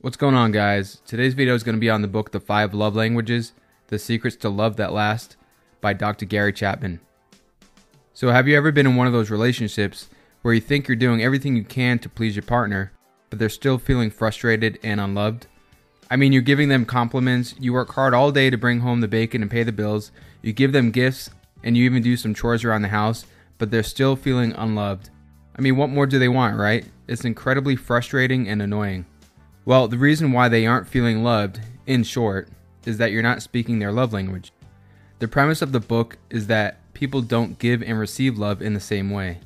What's 0.00 0.16
going 0.16 0.36
on, 0.36 0.52
guys? 0.52 1.02
Today's 1.06 1.34
video 1.34 1.56
is 1.56 1.64
going 1.64 1.74
to 1.74 1.80
be 1.80 1.90
on 1.90 2.02
the 2.02 2.06
book 2.06 2.30
The 2.30 2.38
Five 2.38 2.72
Love 2.72 2.94
Languages 2.94 3.52
The 3.88 3.98
Secrets 3.98 4.36
to 4.36 4.48
Love 4.48 4.76
That 4.76 4.92
Last 4.92 5.36
by 5.80 5.92
Dr. 5.92 6.24
Gary 6.24 6.52
Chapman. 6.52 7.00
So, 8.14 8.30
have 8.30 8.46
you 8.46 8.56
ever 8.56 8.70
been 8.70 8.86
in 8.86 8.94
one 8.94 9.08
of 9.08 9.12
those 9.12 9.28
relationships 9.28 10.08
where 10.42 10.54
you 10.54 10.60
think 10.60 10.86
you're 10.86 10.94
doing 10.96 11.20
everything 11.20 11.56
you 11.56 11.64
can 11.64 11.98
to 11.98 12.08
please 12.08 12.36
your 12.36 12.44
partner, 12.44 12.92
but 13.28 13.40
they're 13.40 13.48
still 13.48 13.76
feeling 13.76 14.08
frustrated 14.08 14.78
and 14.84 15.00
unloved? 15.00 15.48
I 16.08 16.14
mean, 16.14 16.32
you're 16.32 16.42
giving 16.42 16.68
them 16.68 16.84
compliments, 16.84 17.56
you 17.58 17.72
work 17.72 17.94
hard 17.94 18.14
all 18.14 18.30
day 18.30 18.50
to 18.50 18.56
bring 18.56 18.78
home 18.78 19.00
the 19.00 19.08
bacon 19.08 19.42
and 19.42 19.50
pay 19.50 19.64
the 19.64 19.72
bills, 19.72 20.12
you 20.42 20.52
give 20.52 20.70
them 20.70 20.92
gifts, 20.92 21.30
and 21.64 21.76
you 21.76 21.84
even 21.84 22.04
do 22.04 22.16
some 22.16 22.34
chores 22.34 22.62
around 22.62 22.82
the 22.82 22.88
house, 22.88 23.26
but 23.58 23.72
they're 23.72 23.82
still 23.82 24.14
feeling 24.14 24.52
unloved. 24.52 25.10
I 25.58 25.60
mean, 25.60 25.76
what 25.76 25.90
more 25.90 26.06
do 26.06 26.20
they 26.20 26.28
want, 26.28 26.56
right? 26.56 26.86
It's 27.08 27.24
incredibly 27.24 27.74
frustrating 27.74 28.48
and 28.48 28.62
annoying. 28.62 29.04
Well, 29.68 29.86
the 29.86 29.98
reason 29.98 30.32
why 30.32 30.48
they 30.48 30.64
aren't 30.64 30.88
feeling 30.88 31.22
loved, 31.22 31.60
in 31.86 32.02
short, 32.02 32.48
is 32.86 32.96
that 32.96 33.12
you're 33.12 33.20
not 33.20 33.42
speaking 33.42 33.78
their 33.78 33.92
love 33.92 34.14
language. 34.14 34.50
The 35.18 35.28
premise 35.28 35.60
of 35.60 35.72
the 35.72 35.78
book 35.78 36.16
is 36.30 36.46
that 36.46 36.78
people 36.94 37.20
don't 37.20 37.58
give 37.58 37.82
and 37.82 37.98
receive 37.98 38.38
love 38.38 38.62
in 38.62 38.72
the 38.72 38.80
same 38.80 39.10
way. 39.10 39.40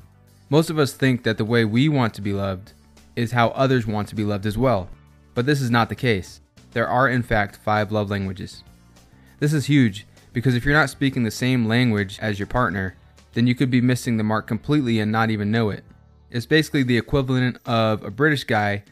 Most 0.49 0.69
of 0.69 0.79
us 0.79 0.93
think 0.93 1.23
that 1.23 1.37
the 1.37 1.43
way 1.43 1.65
we 1.65 1.89
want 1.89 2.13
to 2.13 2.21
be 2.21 2.31
loved 2.31 2.71
is 3.17 3.33
how 3.33 3.49
others 3.49 3.85
want 3.85 4.07
to 4.07 4.15
be 4.15 4.23
loved 4.23 4.45
as 4.45 4.57
well, 4.57 4.87
but 5.35 5.45
this 5.45 5.59
is 5.59 5.69
not 5.69 5.89
the 5.89 5.93
case. 5.93 6.39
There 6.71 6.87
are, 6.87 7.09
in 7.09 7.21
fact, 7.21 7.57
five 7.57 7.91
love 7.91 8.09
languages. 8.09 8.63
This 9.41 9.51
is 9.51 9.65
huge 9.65 10.07
because 10.31 10.55
if 10.55 10.63
you're 10.63 10.73
not 10.73 10.89
speaking 10.89 11.23
the 11.23 11.31
same 11.31 11.67
language 11.67 12.17
as 12.21 12.39
your 12.39 12.47
partner, 12.47 12.95
then 13.33 13.45
you 13.45 13.55
could 13.55 13.69
be 13.69 13.81
missing 13.81 14.15
the 14.15 14.23
mark 14.23 14.47
completely 14.47 15.01
and 15.01 15.11
not 15.11 15.31
even 15.31 15.51
know 15.51 15.69
it. 15.69 15.83
It's 16.31 16.45
basically 16.45 16.83
the 16.83 16.97
equivalent 16.97 17.57
of 17.65 18.05
a 18.05 18.09
British 18.09 18.45
guy 18.45 18.83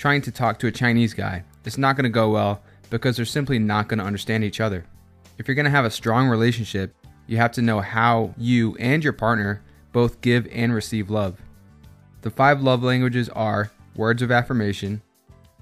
trying 0.00 0.22
to 0.22 0.30
talk 0.30 0.58
to 0.58 0.66
a 0.66 0.72
Chinese 0.72 1.12
guy. 1.12 1.44
It's 1.66 1.76
not 1.76 1.94
going 1.94 2.04
to 2.04 2.08
go 2.08 2.30
well 2.30 2.62
because 2.88 3.16
they're 3.16 3.26
simply 3.26 3.58
not 3.58 3.86
going 3.86 3.98
to 3.98 4.04
understand 4.06 4.42
each 4.42 4.58
other. 4.58 4.86
If 5.36 5.46
you're 5.46 5.54
going 5.54 5.66
to 5.66 5.70
have 5.70 5.84
a 5.84 5.90
strong 5.90 6.26
relationship, 6.26 6.94
you 7.26 7.36
have 7.36 7.52
to 7.52 7.62
know 7.62 7.82
how 7.82 8.34
you 8.38 8.74
and 8.76 9.04
your 9.04 9.12
partner 9.12 9.60
both 9.92 10.22
give 10.22 10.48
and 10.52 10.72
receive 10.72 11.10
love. 11.10 11.38
The 12.22 12.30
five 12.30 12.62
love 12.62 12.82
languages 12.82 13.28
are 13.28 13.70
words 13.94 14.22
of 14.22 14.30
affirmation, 14.30 15.02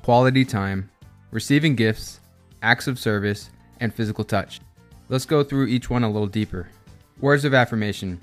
quality 0.05 0.45
time, 0.45 0.89
receiving 1.33 1.75
gifts, 1.75 2.21
acts 2.63 2.87
of 2.87 2.97
service, 2.97 3.51
and 3.81 3.93
physical 3.93 4.23
touch. 4.23 4.61
Let's 5.09 5.27
go 5.27 5.43
through 5.43 5.67
each 5.67 5.91
one 5.91 6.05
a 6.05 6.11
little 6.11 6.29
deeper. 6.29 6.69
Words 7.19 7.45
of 7.45 7.55
affirmation. 7.55 8.21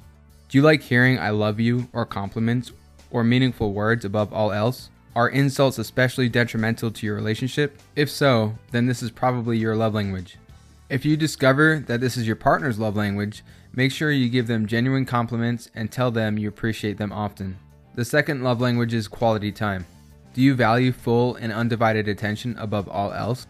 Do 0.47 0.57
you 0.57 0.61
like 0.61 0.81
hearing 0.81 1.19
I 1.19 1.31
love 1.31 1.59
you 1.59 1.89
or 1.91 2.05
compliments 2.05 2.71
or 3.11 3.25
meaningful 3.25 3.73
words 3.73 4.05
above 4.05 4.31
all 4.31 4.53
else? 4.53 4.89
Are 5.15 5.29
insults 5.29 5.77
especially 5.77 6.27
detrimental 6.27 6.91
to 6.91 7.05
your 7.05 7.15
relationship? 7.15 7.79
If 7.95 8.11
so, 8.11 8.57
then 8.71 8.85
this 8.85 9.01
is 9.01 9.11
probably 9.11 9.57
your 9.57 9.73
love 9.73 9.93
language. 9.93 10.37
If 10.89 11.05
you 11.05 11.15
discover 11.15 11.79
that 11.87 12.01
this 12.01 12.17
is 12.17 12.27
your 12.27 12.35
partner's 12.35 12.79
love 12.79 12.97
language, 12.97 13.41
make 13.73 13.93
sure 13.93 14.11
you 14.11 14.27
give 14.27 14.47
them 14.47 14.67
genuine 14.67 15.05
compliments 15.05 15.71
and 15.73 15.89
tell 15.89 16.11
them 16.11 16.37
you 16.37 16.49
appreciate 16.49 16.97
them 16.97 17.13
often. 17.13 17.57
The 17.95 18.03
second 18.03 18.43
love 18.43 18.59
language 18.59 18.93
is 18.93 19.07
quality 19.07 19.53
time. 19.53 19.85
Do 20.33 20.41
you 20.41 20.53
value 20.53 20.91
full 20.91 21.35
and 21.35 21.53
undivided 21.53 22.09
attention 22.09 22.57
above 22.59 22.89
all 22.89 23.13
else? 23.13 23.47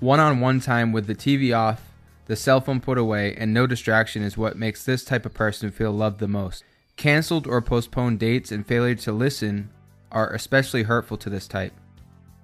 One 0.00 0.18
on 0.18 0.40
one 0.40 0.58
time 0.58 0.90
with 0.90 1.06
the 1.06 1.14
TV 1.14 1.56
off, 1.56 1.92
the 2.26 2.34
cell 2.34 2.60
phone 2.60 2.80
put 2.80 2.98
away, 2.98 3.36
and 3.36 3.54
no 3.54 3.68
distraction 3.68 4.24
is 4.24 4.36
what 4.36 4.56
makes 4.56 4.84
this 4.84 5.04
type 5.04 5.24
of 5.24 5.32
person 5.32 5.70
feel 5.70 5.92
loved 5.92 6.18
the 6.18 6.26
most. 6.26 6.64
Cancelled 6.96 7.46
or 7.46 7.62
postponed 7.62 8.18
dates 8.18 8.50
and 8.50 8.66
failure 8.66 8.96
to 8.96 9.12
listen 9.12 9.70
are 10.14 10.32
especially 10.32 10.84
hurtful 10.84 11.18
to 11.18 11.28
this 11.28 11.46
type. 11.46 11.74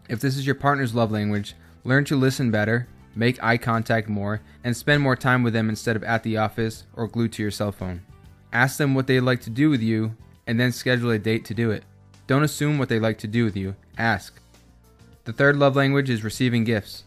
If 0.08 0.20
this 0.20 0.36
is 0.36 0.44
your 0.44 0.56
partner's 0.56 0.94
love 0.94 1.12
language, 1.12 1.54
learn 1.84 2.04
to 2.06 2.16
listen 2.16 2.50
better, 2.50 2.88
make 3.14 3.42
eye 3.42 3.56
contact 3.56 4.08
more, 4.08 4.42
and 4.64 4.76
spend 4.76 5.02
more 5.02 5.16
time 5.16 5.42
with 5.42 5.52
them 5.52 5.68
instead 5.68 5.96
of 5.96 6.04
at 6.04 6.24
the 6.24 6.36
office 6.36 6.84
or 6.94 7.06
glued 7.06 7.32
to 7.34 7.42
your 7.42 7.52
cell 7.52 7.70
phone. 7.70 8.02
Ask 8.52 8.76
them 8.76 8.94
what 8.94 9.06
they'd 9.06 9.20
like 9.20 9.40
to 9.42 9.50
do 9.50 9.70
with 9.70 9.80
you, 9.80 10.16
and 10.46 10.58
then 10.58 10.72
schedule 10.72 11.10
a 11.12 11.18
date 11.18 11.44
to 11.46 11.54
do 11.54 11.70
it. 11.70 11.84
Don't 12.26 12.42
assume 12.42 12.76
what 12.76 12.88
they 12.88 12.98
like 12.98 13.18
to 13.18 13.28
do 13.28 13.44
with 13.44 13.56
you, 13.56 13.76
ask. 13.96 14.40
The 15.24 15.32
third 15.32 15.56
love 15.56 15.76
language 15.76 16.10
is 16.10 16.24
receiving 16.24 16.64
gifts. 16.64 17.04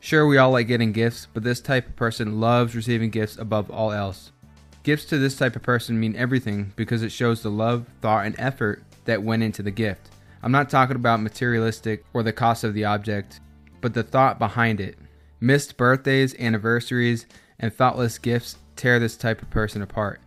Sure, 0.00 0.26
we 0.26 0.38
all 0.38 0.52
like 0.52 0.68
getting 0.68 0.92
gifts, 0.92 1.26
but 1.34 1.42
this 1.42 1.60
type 1.60 1.86
of 1.86 1.96
person 1.96 2.40
loves 2.40 2.74
receiving 2.74 3.10
gifts 3.10 3.36
above 3.36 3.70
all 3.70 3.92
else. 3.92 4.32
Gifts 4.84 5.04
to 5.06 5.18
this 5.18 5.36
type 5.36 5.56
of 5.56 5.62
person 5.62 6.00
mean 6.00 6.16
everything 6.16 6.72
because 6.76 7.02
it 7.02 7.12
shows 7.12 7.42
the 7.42 7.50
love, 7.50 7.86
thought, 8.00 8.24
and 8.24 8.34
effort 8.38 8.82
that 9.08 9.22
went 9.22 9.42
into 9.42 9.62
the 9.62 9.70
gift. 9.70 10.10
I'm 10.42 10.52
not 10.52 10.68
talking 10.68 10.94
about 10.94 11.22
materialistic 11.22 12.04
or 12.12 12.22
the 12.22 12.32
cost 12.32 12.62
of 12.62 12.74
the 12.74 12.84
object, 12.84 13.40
but 13.80 13.94
the 13.94 14.02
thought 14.02 14.38
behind 14.38 14.80
it. 14.80 14.98
Missed 15.40 15.78
birthdays, 15.78 16.38
anniversaries, 16.38 17.24
and 17.58 17.72
thoughtless 17.72 18.18
gifts 18.18 18.58
tear 18.76 19.00
this 19.00 19.16
type 19.16 19.40
of 19.40 19.48
person 19.48 19.80
apart. 19.80 20.20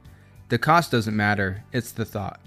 The 0.50 0.58
cost 0.58 0.92
doesn't 0.92 1.16
matter, 1.16 1.64
it's 1.72 1.92
the 1.92 2.06
thought. 2.06 2.40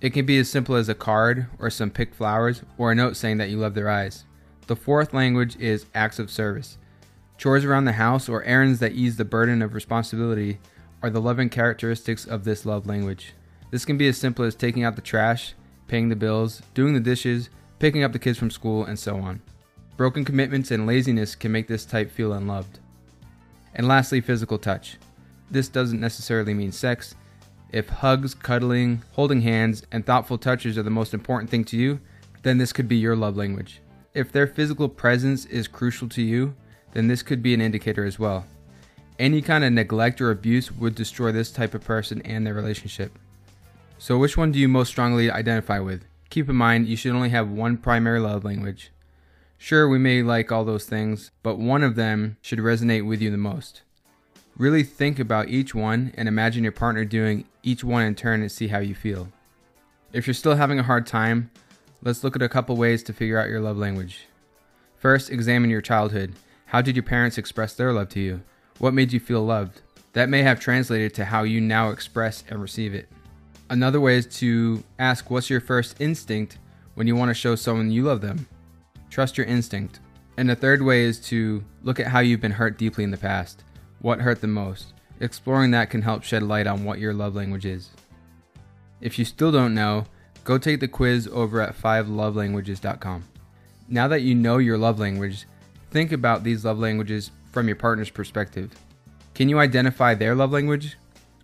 It 0.00 0.10
can 0.10 0.24
be 0.24 0.38
as 0.38 0.48
simple 0.48 0.76
as 0.76 0.88
a 0.88 0.94
card 0.94 1.48
or 1.58 1.70
some 1.70 1.90
picked 1.90 2.14
flowers 2.14 2.62
or 2.78 2.92
a 2.92 2.94
note 2.94 3.16
saying 3.16 3.38
that 3.38 3.50
you 3.50 3.56
love 3.56 3.74
their 3.74 3.90
eyes. 3.90 4.24
The 4.68 4.76
fourth 4.76 5.12
language 5.12 5.56
is 5.56 5.86
acts 5.92 6.20
of 6.20 6.30
service. 6.30 6.78
Chores 7.36 7.64
around 7.64 7.86
the 7.86 7.92
house 7.92 8.28
or 8.28 8.44
errands 8.44 8.78
that 8.78 8.92
ease 8.92 9.16
the 9.16 9.24
burden 9.24 9.60
of 9.60 9.74
responsibility 9.74 10.60
are 11.02 11.10
the 11.10 11.20
loving 11.20 11.48
characteristics 11.48 12.24
of 12.24 12.44
this 12.44 12.64
love 12.64 12.86
language. 12.86 13.34
This 13.70 13.84
can 13.84 13.98
be 13.98 14.08
as 14.08 14.16
simple 14.16 14.44
as 14.44 14.54
taking 14.54 14.84
out 14.84 14.96
the 14.96 15.02
trash, 15.02 15.54
paying 15.86 16.08
the 16.08 16.16
bills, 16.16 16.62
doing 16.74 16.94
the 16.94 17.00
dishes, 17.00 17.50
picking 17.78 18.02
up 18.02 18.12
the 18.12 18.18
kids 18.18 18.38
from 18.38 18.50
school, 18.50 18.84
and 18.84 18.98
so 18.98 19.16
on. 19.16 19.40
Broken 19.96 20.24
commitments 20.24 20.70
and 20.70 20.86
laziness 20.86 21.34
can 21.34 21.52
make 21.52 21.68
this 21.68 21.84
type 21.84 22.10
feel 22.10 22.32
unloved. 22.32 22.78
And 23.74 23.88
lastly, 23.88 24.20
physical 24.20 24.58
touch. 24.58 24.96
This 25.50 25.68
doesn't 25.68 26.00
necessarily 26.00 26.54
mean 26.54 26.72
sex. 26.72 27.14
If 27.70 27.88
hugs, 27.88 28.34
cuddling, 28.34 29.02
holding 29.12 29.42
hands, 29.42 29.82
and 29.92 30.04
thoughtful 30.04 30.38
touches 30.38 30.78
are 30.78 30.82
the 30.82 30.90
most 30.90 31.12
important 31.12 31.50
thing 31.50 31.64
to 31.64 31.76
you, 31.76 32.00
then 32.42 32.58
this 32.58 32.72
could 32.72 32.88
be 32.88 32.96
your 32.96 33.16
love 33.16 33.36
language. 33.36 33.80
If 34.14 34.32
their 34.32 34.46
physical 34.46 34.88
presence 34.88 35.44
is 35.46 35.68
crucial 35.68 36.08
to 36.10 36.22
you, 36.22 36.54
then 36.92 37.08
this 37.08 37.22
could 37.22 37.42
be 37.42 37.52
an 37.52 37.60
indicator 37.60 38.04
as 38.04 38.18
well. 38.18 38.46
Any 39.18 39.42
kind 39.42 39.64
of 39.64 39.72
neglect 39.72 40.20
or 40.20 40.30
abuse 40.30 40.72
would 40.72 40.94
destroy 40.94 41.32
this 41.32 41.50
type 41.50 41.74
of 41.74 41.84
person 41.84 42.22
and 42.22 42.46
their 42.46 42.54
relationship. 42.54 43.18
So, 44.00 44.16
which 44.16 44.36
one 44.36 44.52
do 44.52 44.60
you 44.60 44.68
most 44.68 44.88
strongly 44.88 45.28
identify 45.28 45.80
with? 45.80 46.04
Keep 46.30 46.48
in 46.48 46.56
mind, 46.56 46.86
you 46.86 46.96
should 46.96 47.12
only 47.12 47.30
have 47.30 47.50
one 47.50 47.76
primary 47.76 48.20
love 48.20 48.44
language. 48.44 48.92
Sure, 49.56 49.88
we 49.88 49.98
may 49.98 50.22
like 50.22 50.52
all 50.52 50.64
those 50.64 50.84
things, 50.84 51.32
but 51.42 51.58
one 51.58 51.82
of 51.82 51.96
them 51.96 52.36
should 52.40 52.60
resonate 52.60 53.04
with 53.04 53.20
you 53.20 53.28
the 53.28 53.36
most. 53.36 53.82
Really 54.56 54.84
think 54.84 55.18
about 55.18 55.48
each 55.48 55.74
one 55.74 56.12
and 56.16 56.28
imagine 56.28 56.62
your 56.62 56.72
partner 56.72 57.04
doing 57.04 57.44
each 57.64 57.82
one 57.82 58.04
in 58.04 58.14
turn 58.14 58.40
and 58.40 58.52
see 58.52 58.68
how 58.68 58.78
you 58.78 58.94
feel. 58.94 59.28
If 60.12 60.28
you're 60.28 60.34
still 60.34 60.54
having 60.54 60.78
a 60.78 60.84
hard 60.84 61.04
time, 61.04 61.50
let's 62.00 62.22
look 62.22 62.36
at 62.36 62.42
a 62.42 62.48
couple 62.48 62.76
ways 62.76 63.02
to 63.04 63.12
figure 63.12 63.38
out 63.38 63.48
your 63.48 63.60
love 63.60 63.76
language. 63.76 64.26
First, 64.96 65.30
examine 65.30 65.70
your 65.70 65.82
childhood. 65.82 66.34
How 66.66 66.82
did 66.82 66.94
your 66.94 67.02
parents 67.02 67.36
express 67.36 67.74
their 67.74 67.92
love 67.92 68.10
to 68.10 68.20
you? 68.20 68.42
What 68.78 68.94
made 68.94 69.12
you 69.12 69.18
feel 69.18 69.44
loved? 69.44 69.80
That 70.12 70.28
may 70.28 70.42
have 70.42 70.60
translated 70.60 71.14
to 71.14 71.24
how 71.24 71.42
you 71.42 71.60
now 71.60 71.90
express 71.90 72.44
and 72.48 72.62
receive 72.62 72.94
it. 72.94 73.08
Another 73.70 74.00
way 74.00 74.16
is 74.16 74.26
to 74.38 74.82
ask 74.98 75.30
what's 75.30 75.50
your 75.50 75.60
first 75.60 76.00
instinct 76.00 76.58
when 76.94 77.06
you 77.06 77.14
want 77.14 77.28
to 77.28 77.34
show 77.34 77.54
someone 77.54 77.90
you 77.90 78.02
love 78.04 78.22
them. 78.22 78.48
Trust 79.10 79.36
your 79.36 79.46
instinct. 79.46 80.00
And 80.38 80.48
the 80.48 80.56
third 80.56 80.80
way 80.80 81.02
is 81.02 81.20
to 81.28 81.62
look 81.82 82.00
at 82.00 82.06
how 82.06 82.20
you've 82.20 82.40
been 82.40 82.52
hurt 82.52 82.78
deeply 82.78 83.04
in 83.04 83.10
the 83.10 83.16
past. 83.16 83.64
What 84.00 84.20
hurt 84.20 84.40
the 84.40 84.46
most? 84.46 84.94
Exploring 85.20 85.72
that 85.72 85.90
can 85.90 86.02
help 86.02 86.22
shed 86.22 86.42
light 86.42 86.66
on 86.66 86.84
what 86.84 86.98
your 86.98 87.12
love 87.12 87.34
language 87.34 87.66
is. 87.66 87.90
If 89.00 89.18
you 89.18 89.24
still 89.24 89.52
don't 89.52 89.74
know, 89.74 90.06
go 90.44 90.56
take 90.56 90.80
the 90.80 90.88
quiz 90.88 91.28
over 91.30 91.60
at 91.60 91.76
5lovelanguages.com. 91.76 93.24
Now 93.88 94.08
that 94.08 94.22
you 94.22 94.34
know 94.34 94.58
your 94.58 94.78
love 94.78 94.98
language, 94.98 95.46
think 95.90 96.12
about 96.12 96.42
these 96.42 96.64
love 96.64 96.78
languages 96.78 97.30
from 97.52 97.66
your 97.66 97.76
partner's 97.76 98.10
perspective. 98.10 98.72
Can 99.34 99.48
you 99.48 99.58
identify 99.58 100.14
their 100.14 100.34
love 100.34 100.52
language? 100.52 100.96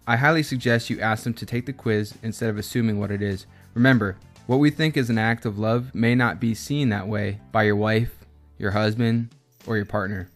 I 0.06 0.16
highly 0.16 0.42
suggest 0.42 0.90
you 0.90 1.00
ask 1.00 1.24
them 1.24 1.34
to 1.34 1.46
take 1.46 1.64
the 1.64 1.72
quiz 1.72 2.14
instead 2.22 2.50
of 2.50 2.58
assuming 2.58 3.00
what 3.00 3.10
it 3.10 3.22
is. 3.22 3.46
Remember, 3.72 4.16
what 4.46 4.58
we 4.58 4.70
think 4.70 4.96
is 4.96 5.08
an 5.08 5.16
act 5.16 5.46
of 5.46 5.58
love 5.58 5.94
may 5.94 6.14
not 6.14 6.40
be 6.40 6.54
seen 6.54 6.90
that 6.90 7.08
way 7.08 7.40
by 7.52 7.62
your 7.62 7.76
wife, 7.76 8.10
your 8.58 8.72
husband, 8.72 9.30
or 9.66 9.76
your 9.76 9.86
partner. 9.86 10.28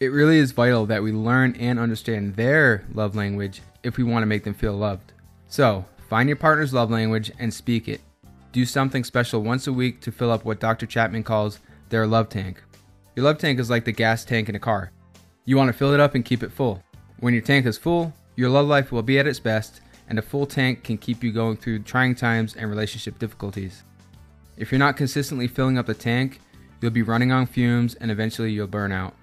It 0.00 0.08
really 0.08 0.38
is 0.38 0.50
vital 0.50 0.86
that 0.86 1.02
we 1.02 1.12
learn 1.12 1.54
and 1.56 1.78
understand 1.78 2.34
their 2.34 2.84
love 2.92 3.14
language 3.14 3.62
if 3.84 3.96
we 3.96 4.02
want 4.02 4.22
to 4.22 4.26
make 4.26 4.42
them 4.42 4.54
feel 4.54 4.74
loved. 4.74 5.12
So, 5.48 5.84
find 6.08 6.28
your 6.28 6.36
partner's 6.36 6.74
love 6.74 6.90
language 6.90 7.30
and 7.38 7.54
speak 7.54 7.88
it. 7.88 8.00
Do 8.50 8.66
something 8.66 9.04
special 9.04 9.42
once 9.42 9.68
a 9.68 9.72
week 9.72 10.00
to 10.00 10.10
fill 10.10 10.32
up 10.32 10.44
what 10.44 10.58
Dr. 10.58 10.86
Chapman 10.86 11.22
calls 11.22 11.60
their 11.88 12.06
love 12.06 12.28
tank. 12.28 12.60
Your 13.14 13.24
love 13.24 13.38
tank 13.38 13.60
is 13.60 13.70
like 13.70 13.84
the 13.84 13.92
gas 13.92 14.24
tank 14.24 14.48
in 14.48 14.56
a 14.56 14.58
car. 14.58 14.90
You 15.44 15.56
want 15.56 15.68
to 15.68 15.72
fill 15.72 15.94
it 15.94 16.00
up 16.00 16.16
and 16.16 16.24
keep 16.24 16.42
it 16.42 16.52
full. 16.52 16.82
When 17.20 17.32
your 17.32 17.42
tank 17.42 17.64
is 17.64 17.78
full, 17.78 18.12
your 18.36 18.50
love 18.50 18.66
life 18.66 18.92
will 18.92 19.02
be 19.02 19.18
at 19.18 19.26
its 19.26 19.40
best, 19.40 19.80
and 20.08 20.18
a 20.18 20.22
full 20.22 20.46
tank 20.46 20.84
can 20.84 20.98
keep 20.98 21.24
you 21.24 21.32
going 21.32 21.56
through 21.56 21.80
trying 21.80 22.14
times 22.14 22.54
and 22.54 22.70
relationship 22.70 23.18
difficulties. 23.18 23.82
If 24.56 24.70
you're 24.70 24.78
not 24.78 24.96
consistently 24.96 25.48
filling 25.48 25.78
up 25.78 25.86
the 25.86 25.94
tank, 25.94 26.40
you'll 26.80 26.90
be 26.90 27.02
running 27.02 27.32
on 27.32 27.46
fumes 27.46 27.94
and 27.94 28.10
eventually 28.10 28.52
you'll 28.52 28.66
burn 28.66 28.92
out. 28.92 29.14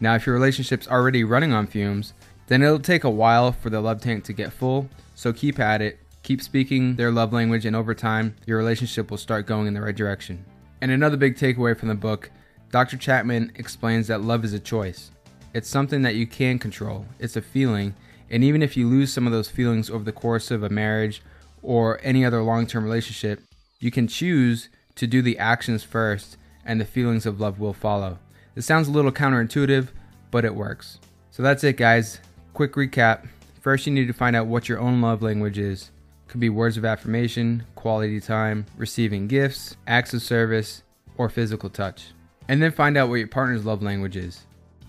Now, 0.00 0.14
if 0.14 0.26
your 0.26 0.34
relationship's 0.34 0.88
already 0.88 1.24
running 1.24 1.52
on 1.52 1.66
fumes, 1.66 2.14
then 2.46 2.62
it'll 2.62 2.80
take 2.80 3.04
a 3.04 3.10
while 3.10 3.52
for 3.52 3.70
the 3.70 3.80
love 3.80 4.00
tank 4.00 4.24
to 4.24 4.32
get 4.32 4.52
full, 4.52 4.88
so 5.14 5.32
keep 5.32 5.58
at 5.58 5.80
it, 5.80 5.98
keep 6.22 6.42
speaking 6.42 6.96
their 6.96 7.10
love 7.10 7.32
language, 7.32 7.64
and 7.64 7.76
over 7.76 7.94
time, 7.94 8.34
your 8.46 8.58
relationship 8.58 9.10
will 9.10 9.18
start 9.18 9.46
going 9.46 9.66
in 9.66 9.74
the 9.74 9.80
right 9.80 9.96
direction. 9.96 10.44
And 10.80 10.90
another 10.90 11.16
big 11.16 11.36
takeaway 11.36 11.76
from 11.78 11.88
the 11.88 11.94
book 11.94 12.30
Dr. 12.70 12.96
Chapman 12.96 13.52
explains 13.54 14.08
that 14.08 14.22
love 14.22 14.44
is 14.44 14.52
a 14.52 14.58
choice. 14.58 15.12
It's 15.54 15.68
something 15.68 16.02
that 16.02 16.16
you 16.16 16.26
can 16.26 16.58
control, 16.58 17.06
it's 17.20 17.36
a 17.36 17.42
feeling, 17.42 17.94
and 18.30 18.42
even 18.42 18.62
if 18.62 18.76
you 18.76 18.88
lose 18.88 19.12
some 19.12 19.26
of 19.26 19.32
those 19.32 19.50
feelings 19.50 19.90
over 19.90 20.04
the 20.04 20.12
course 20.12 20.50
of 20.50 20.62
a 20.62 20.68
marriage 20.68 21.22
or 21.62 22.00
any 22.02 22.24
other 22.24 22.42
long 22.42 22.66
term 22.66 22.84
relationship, 22.84 23.40
you 23.80 23.90
can 23.90 24.08
choose 24.08 24.68
to 24.96 25.06
do 25.06 25.22
the 25.22 25.38
actions 25.38 25.82
first 25.82 26.36
and 26.64 26.80
the 26.80 26.84
feelings 26.84 27.26
of 27.26 27.40
love 27.40 27.58
will 27.58 27.72
follow. 27.72 28.18
This 28.54 28.66
sounds 28.66 28.88
a 28.88 28.92
little 28.92 29.12
counterintuitive, 29.12 29.88
but 30.30 30.44
it 30.44 30.54
works. 30.54 30.98
So 31.30 31.42
that's 31.42 31.64
it, 31.64 31.76
guys. 31.76 32.20
Quick 32.54 32.74
recap. 32.74 33.26
First, 33.60 33.86
you 33.86 33.92
need 33.92 34.06
to 34.06 34.12
find 34.12 34.36
out 34.36 34.46
what 34.46 34.68
your 34.68 34.78
own 34.78 35.00
love 35.00 35.22
language 35.22 35.58
is. 35.58 35.90
It 36.26 36.30
Could 36.30 36.40
be 36.40 36.48
words 36.48 36.76
of 36.76 36.84
affirmation, 36.84 37.64
quality 37.74 38.20
time, 38.20 38.66
receiving 38.76 39.26
gifts, 39.26 39.76
acts 39.86 40.14
of 40.14 40.22
service, 40.22 40.82
or 41.18 41.28
physical 41.28 41.70
touch. 41.70 42.12
And 42.48 42.62
then 42.62 42.72
find 42.72 42.96
out 42.96 43.08
what 43.08 43.16
your 43.16 43.28
partner's 43.28 43.64
love 43.64 43.82
language 43.82 44.16
is. 44.16 44.42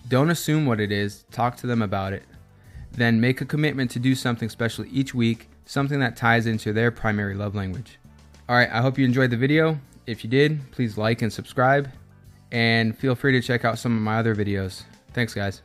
Don't 0.08 0.30
assume 0.30 0.66
what 0.66 0.80
it 0.80 0.92
is, 0.92 1.24
talk 1.32 1.56
to 1.56 1.66
them 1.66 1.82
about 1.82 2.12
it. 2.12 2.22
Then 2.96 3.20
make 3.20 3.40
a 3.40 3.44
commitment 3.44 3.90
to 3.92 3.98
do 3.98 4.14
something 4.14 4.48
special 4.48 4.84
each 4.90 5.14
week, 5.14 5.48
something 5.66 6.00
that 6.00 6.16
ties 6.16 6.46
into 6.46 6.72
their 6.72 6.90
primary 6.90 7.34
love 7.34 7.54
language. 7.54 7.98
Alright, 8.48 8.70
I 8.70 8.80
hope 8.80 8.98
you 8.98 9.04
enjoyed 9.04 9.30
the 9.30 9.36
video. 9.36 9.78
If 10.06 10.24
you 10.24 10.30
did, 10.30 10.70
please 10.72 10.96
like 10.96 11.20
and 11.20 11.32
subscribe, 11.32 11.90
and 12.52 12.96
feel 12.96 13.14
free 13.14 13.32
to 13.32 13.40
check 13.40 13.64
out 13.64 13.78
some 13.78 13.96
of 13.96 14.02
my 14.02 14.18
other 14.18 14.34
videos. 14.34 14.84
Thanks, 15.12 15.34
guys. 15.34 15.62